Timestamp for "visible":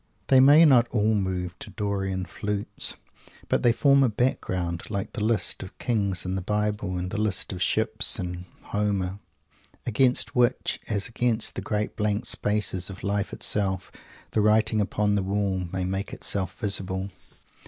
16.57-17.11